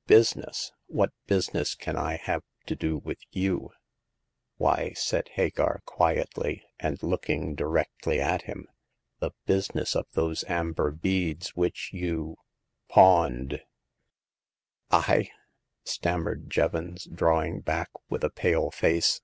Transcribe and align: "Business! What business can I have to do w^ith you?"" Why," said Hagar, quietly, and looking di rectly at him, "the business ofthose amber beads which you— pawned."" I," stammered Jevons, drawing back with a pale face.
"Business! 0.06 0.72
What 0.88 1.10
business 1.26 1.74
can 1.74 1.96
I 1.96 2.16
have 2.16 2.42
to 2.66 2.76
do 2.76 3.00
w^ith 3.00 3.16
you?"" 3.30 3.70
Why," 4.58 4.90
said 4.94 5.30
Hagar, 5.30 5.80
quietly, 5.86 6.62
and 6.78 7.02
looking 7.02 7.54
di 7.54 7.64
rectly 7.64 8.20
at 8.20 8.42
him, 8.42 8.68
"the 9.20 9.30
business 9.46 9.94
ofthose 9.94 10.44
amber 10.50 10.90
beads 10.90 11.56
which 11.56 11.92
you— 11.94 12.36
pawned."" 12.90 13.62
I," 14.90 15.30
stammered 15.82 16.50
Jevons, 16.50 17.04
drawing 17.06 17.60
back 17.62 17.88
with 18.10 18.22
a 18.22 18.28
pale 18.28 18.70
face. 18.70 19.22